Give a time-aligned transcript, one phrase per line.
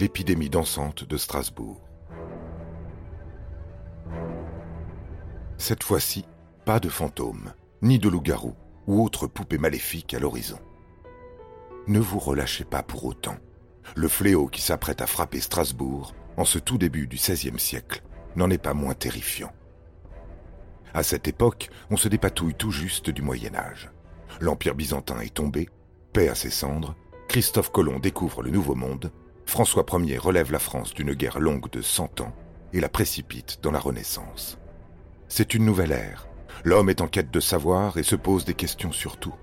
[0.00, 1.78] L'épidémie dansante de Strasbourg.
[5.58, 6.24] Cette fois-ci,
[6.64, 10.58] pas de fantômes, ni de loups-garous ou autres poupées maléfiques à l'horizon.
[11.86, 13.36] Ne vous relâchez pas pour autant.
[13.94, 18.02] Le fléau qui s'apprête à frapper Strasbourg en ce tout début du XVIe siècle
[18.36, 19.52] n'en est pas moins terrifiant.
[20.94, 23.90] À cette époque, on se dépatouille tout juste du Moyen Âge.
[24.40, 25.68] L'Empire byzantin est tombé,
[26.14, 26.96] paix à ses cendres,
[27.28, 29.12] Christophe Colomb découvre le Nouveau Monde
[29.50, 32.32] François Ier relève la France d'une guerre longue de 100 ans
[32.72, 34.58] et la précipite dans la Renaissance.
[35.26, 36.28] C'est une nouvelle ère.
[36.62, 39.34] L'homme est en quête de savoir et se pose des questions sur tout.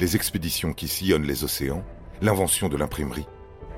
[0.00, 1.82] Les expéditions qui sillonnent les océans,
[2.20, 3.26] l'invention de l'imprimerie,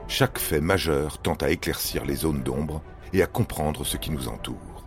[0.08, 4.26] chaque fait majeur tend à éclaircir les zones d'ombre et à comprendre ce qui nous
[4.26, 4.84] entoure.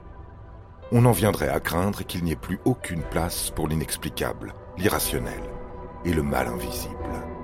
[0.91, 5.43] On en viendrait à craindre qu'il n'y ait plus aucune place pour l'inexplicable, l'irrationnel
[6.03, 7.34] et le mal invisible.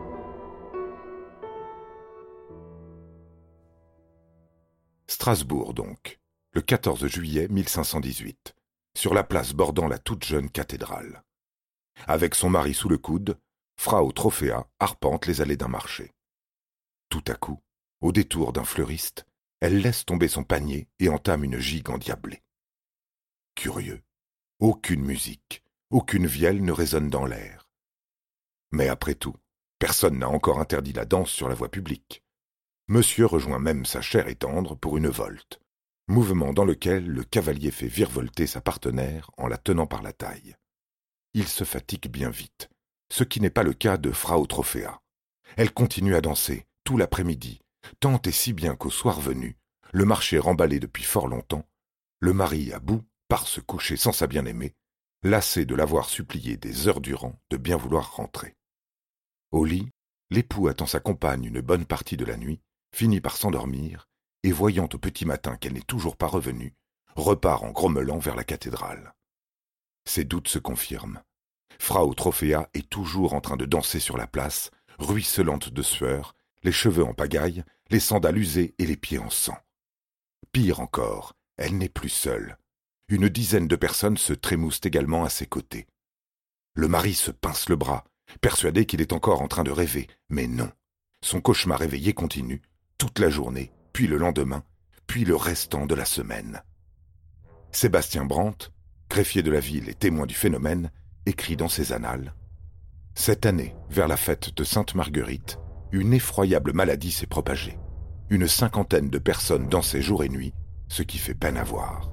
[5.22, 6.20] Strasbourg donc,
[6.54, 8.56] le 14 juillet 1518,
[8.98, 11.22] sur la place bordant la toute jeune cathédrale.
[12.08, 13.38] Avec son mari sous le coude,
[13.78, 16.12] Frau Trophéa arpente les allées d'un marché.
[17.10, 17.60] Tout à coup,
[18.00, 19.28] au détour d'un fleuriste,
[19.60, 22.42] elle laisse tomber son panier et entame une gigue endiablée.
[23.54, 24.02] Curieux,
[24.58, 25.62] aucune musique,
[25.92, 27.68] aucune vielle ne résonne dans l'air.
[28.72, 29.36] Mais après tout,
[29.78, 32.21] personne n'a encore interdit la danse sur la voie publique.
[32.92, 35.62] Monsieur rejoint même sa chère et tendre pour une volte,
[36.10, 40.58] mouvement dans lequel le cavalier fait virevolter sa partenaire en la tenant par la taille.
[41.34, 42.70] Il se fatigue bien vite,
[43.10, 45.00] ce qui n'est pas le cas de Frau Trophéa.
[45.56, 47.62] Elle continue à danser tout l'après-midi,
[48.02, 49.56] tant et si bien qu'au soir venu,
[49.94, 51.66] le marché remballé depuis fort longtemps,
[52.20, 54.76] le mari à bout part se coucher sans sa bien-aimée,
[55.24, 58.58] lassé de l'avoir supplié des heures durant de bien vouloir rentrer.
[59.52, 59.92] Au lit,
[60.30, 62.60] l'époux attend sa compagne une bonne partie de la nuit,
[62.94, 64.10] finit par s'endormir,
[64.44, 66.74] et voyant au petit matin qu'elle n'est toujours pas revenue,
[67.16, 69.14] repart en grommelant vers la cathédrale.
[70.06, 71.22] Ses doutes se confirment.
[71.80, 76.72] Frau Trophéa est toujours en train de danser sur la place, ruisselante de sueur, les
[76.72, 79.58] cheveux en pagaille, les sandales usées et les pieds en sang.
[80.52, 82.58] Pire encore, elle n'est plus seule.
[83.08, 85.88] Une dizaine de personnes se trémoussent également à ses côtés.
[86.74, 88.06] Le mari se pince le bras,
[88.40, 90.72] persuadé qu'il est encore en train de rêver, mais non.
[91.24, 92.62] Son cauchemar éveillé continue,
[93.02, 94.64] toute la journée, puis le lendemain,
[95.08, 96.62] puis le restant de la semaine.
[97.72, 98.70] Sébastien Brandt,
[99.10, 100.92] greffier de la ville et témoin du phénomène,
[101.26, 102.36] écrit dans ses annales
[103.16, 105.58] Cette année, vers la fête de Sainte Marguerite,
[105.92, 107.80] une effroyable maladie s'est propagée.
[108.30, 110.54] Une cinquantaine de personnes dansaient jour et nuit,
[110.88, 112.12] ce qui fait peine à voir.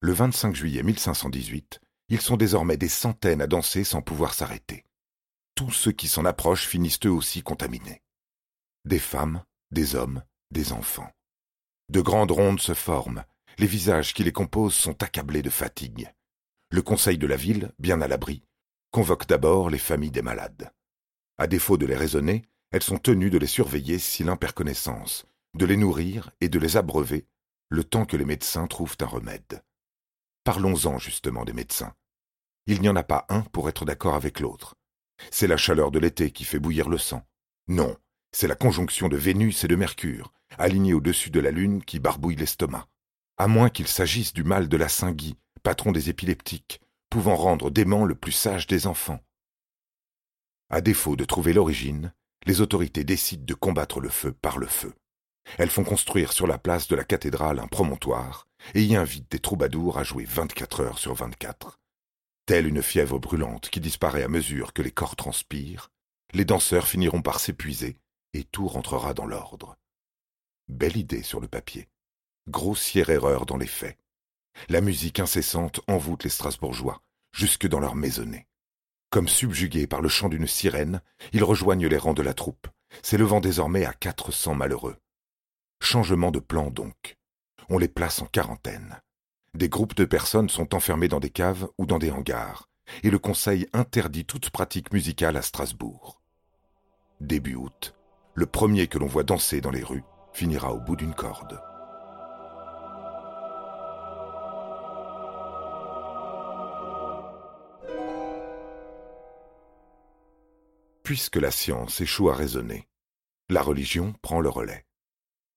[0.00, 1.82] Le 25 juillet 1518,
[2.12, 4.84] ils sont désormais des centaines à danser sans pouvoir s'arrêter.
[5.54, 8.02] Tous ceux qui s'en approchent finissent eux aussi contaminés.
[8.84, 11.10] Des femmes, des hommes, des enfants.
[11.88, 13.24] De grandes rondes se forment,
[13.56, 16.12] les visages qui les composent sont accablés de fatigue.
[16.70, 18.44] Le conseil de la ville, bien à l'abri,
[18.90, 20.70] convoque d'abord les familles des malades.
[21.38, 25.24] À défaut de les raisonner, elles sont tenues de les surveiller si perd connaissance,
[25.54, 27.26] de les nourrir et de les abreuver,
[27.70, 29.62] le temps que les médecins trouvent un remède.
[30.44, 31.94] Parlons-en justement des médecins.
[32.66, 34.76] Il n'y en a pas un pour être d'accord avec l'autre.
[35.30, 37.26] C'est la chaleur de l'été qui fait bouillir le sang.
[37.68, 37.96] Non,
[38.32, 42.36] c'est la conjonction de Vénus et de Mercure, alignée au-dessus de la Lune, qui barbouille
[42.36, 42.88] l'estomac.
[43.36, 46.80] À moins qu'il s'agisse du mal de la Saint-Guy, patron des épileptiques,
[47.10, 49.20] pouvant rendre dément le plus sage des enfants.
[50.70, 52.12] À défaut de trouver l'origine,
[52.46, 54.94] les autorités décident de combattre le feu par le feu.
[55.58, 59.40] Elles font construire sur la place de la cathédrale un promontoire et y invitent des
[59.40, 61.81] troubadours à jouer vingt-quatre heures sur vingt-quatre.
[62.46, 65.90] Telle une fièvre brûlante qui disparaît à mesure que les corps transpirent,
[66.32, 67.98] les danseurs finiront par s'épuiser
[68.34, 69.76] et tout rentrera dans l'ordre.
[70.68, 71.88] Belle idée sur le papier.
[72.48, 73.98] Grossière erreur dans les faits.
[74.68, 77.02] La musique incessante envoûte les Strasbourgeois,
[77.32, 78.46] jusque dans leur maisonnée.
[79.10, 81.00] Comme subjugués par le chant d'une sirène,
[81.32, 82.66] ils rejoignent les rangs de la troupe,
[83.02, 84.96] s'élevant désormais à quatre cents malheureux.
[85.80, 87.16] Changement de plan donc.
[87.68, 89.00] On les place en quarantaine.
[89.54, 92.70] Des groupes de personnes sont enfermés dans des caves ou dans des hangars,
[93.02, 96.22] et le Conseil interdit toute pratique musicale à Strasbourg.
[97.20, 97.94] Début août,
[98.34, 101.60] le premier que l'on voit danser dans les rues finira au bout d'une corde.
[111.04, 112.88] Puisque la science échoue à raisonner,
[113.50, 114.86] la religion prend le relais.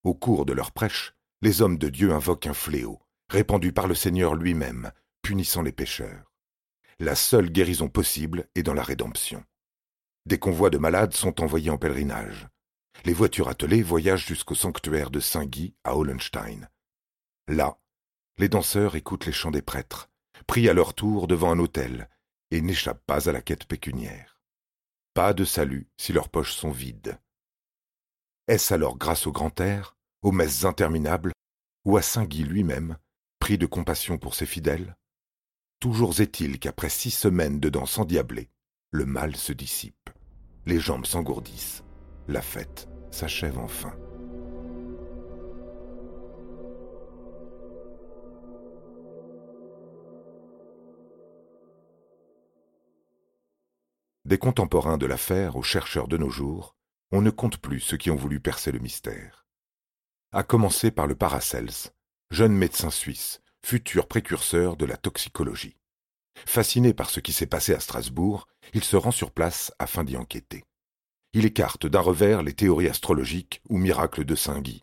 [0.04, 3.00] Au cours de leur prêche, les hommes de Dieu invoquent un fléau,
[3.30, 4.92] répandu par le Seigneur lui-même,
[5.22, 6.34] punissant les pécheurs.
[7.00, 9.44] La seule guérison possible est dans la rédemption.
[10.26, 12.48] Des convois de malades sont envoyés en pèlerinage.
[13.04, 16.70] Les voitures attelées voyagent jusqu'au sanctuaire de Saint-Guy à Hollenstein.
[17.48, 17.78] Là,
[18.38, 20.10] les danseurs écoutent les chants des prêtres,
[20.48, 22.10] prient à leur tour devant un autel
[22.52, 24.40] et n'échappent pas à la quête pécuniaire.
[25.14, 27.20] Pas de salut si leurs poches sont vides.
[28.48, 31.32] Est-ce alors grâce au grand air, aux messes interminables,
[31.84, 32.98] ou à Saint Guy lui-même,
[33.40, 34.96] pris de compassion pour ses fidèles
[35.80, 38.50] Toujours est-il qu'après six semaines de danse endiablée,
[38.92, 40.10] le mal se dissipe,
[40.66, 41.84] les jambes s'engourdissent,
[42.28, 43.94] la fête s'achève enfin.
[54.26, 56.76] Des contemporains de l'affaire aux chercheurs de nos jours,
[57.12, 59.46] on ne compte plus ceux qui ont voulu percer le mystère.
[60.32, 61.94] À commencer par le Paracels,
[62.32, 65.78] jeune médecin suisse, futur précurseur de la toxicologie.
[66.46, 70.18] Fasciné par ce qui s'est passé à Strasbourg, il se rend sur place afin d'y
[70.18, 70.64] enquêter.
[71.34, 74.82] Il écarte d'un revers les théories astrologiques ou miracles de Saint-Guy,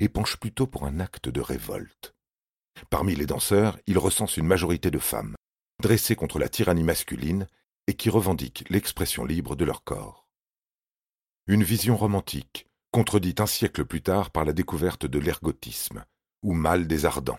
[0.00, 2.14] et penche plutôt pour un acte de révolte.
[2.90, 5.36] Parmi les danseurs, il recense une majorité de femmes,
[5.80, 7.46] dressées contre la tyrannie masculine
[7.86, 10.28] et qui revendiquent l'expression libre de leur corps.
[11.46, 16.04] Une vision romantique, contredite un siècle plus tard par la découverte de l'ergotisme,
[16.42, 17.38] ou mal des ardents,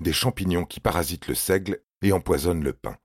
[0.00, 2.96] des champignons qui parasitent le seigle et empoisonnent le pain.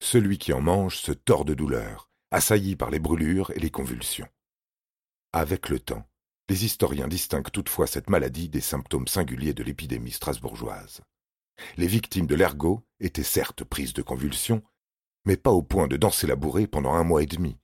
[0.00, 4.28] Celui qui en mange se tord de douleur, assailli par les brûlures et les convulsions.
[5.32, 6.06] Avec le temps,
[6.48, 11.00] les historiens distinguent toutefois cette maladie des symptômes singuliers de l'épidémie strasbourgeoise.
[11.76, 14.62] Les victimes de l'ergot étaient certes prises de convulsions,
[15.24, 17.56] mais pas au point de danser la bourrée pendant un mois et demi.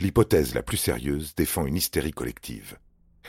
[0.00, 2.78] L'hypothèse la plus sérieuse défend une hystérie collective.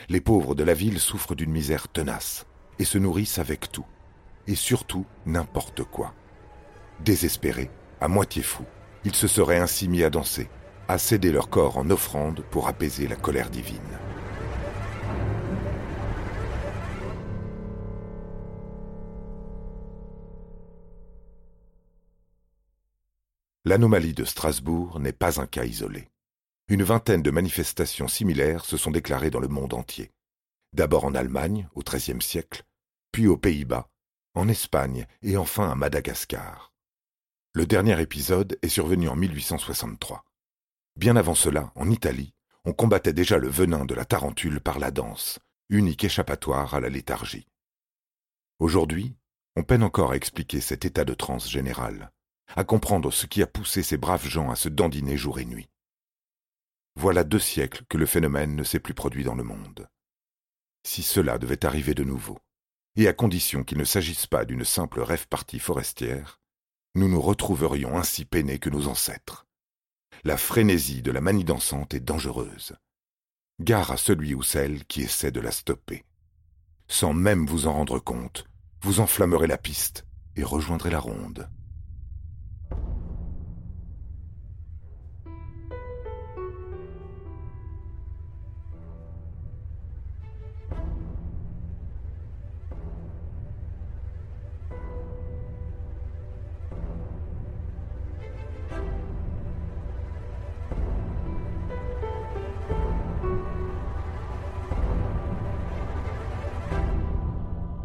[0.09, 2.45] Les pauvres de la ville souffrent d'une misère tenace
[2.79, 3.85] et se nourrissent avec tout,
[4.47, 6.13] et surtout n'importe quoi.
[6.99, 7.69] Désespérés,
[8.01, 8.65] à moitié fous,
[9.03, 10.49] ils se seraient ainsi mis à danser,
[10.87, 13.79] à céder leur corps en offrande pour apaiser la colère divine.
[23.67, 26.07] L'anomalie de Strasbourg n'est pas un cas isolé.
[26.67, 30.11] Une vingtaine de manifestations similaires se sont déclarées dans le monde entier.
[30.75, 32.65] D'abord en Allemagne, au XIIIe siècle,
[33.13, 33.87] puis aux Pays-Bas,
[34.33, 36.73] en Espagne et enfin à Madagascar.
[37.53, 40.25] Le dernier épisode est survenu en 1863.
[40.97, 42.33] Bien avant cela, en Italie,
[42.65, 45.39] on combattait déjà le venin de la tarentule par la danse,
[45.69, 47.47] unique échappatoire à la léthargie.
[48.59, 49.15] Aujourd'hui,
[49.55, 52.11] on peine encore à expliquer cet état de transe général,
[52.53, 55.69] à comprendre ce qui a poussé ces braves gens à se dandiner jour et nuit.
[56.97, 59.87] Voilà deux siècles que le phénomène ne s'est plus produit dans le monde.
[60.85, 62.37] Si cela devait arriver de nouveau,
[62.95, 66.39] et à condition qu'il ne s'agisse pas d'une simple rêve-partie forestière,
[66.93, 69.47] nous nous retrouverions ainsi peinés que nos ancêtres.
[70.23, 72.75] La frénésie de la manie dansante est dangereuse.
[73.59, 76.05] Gare à celui ou celle qui essaie de la stopper.
[76.87, 78.45] Sans même vous en rendre compte,
[78.83, 81.49] vous enflammerez la piste et rejoindrez la ronde.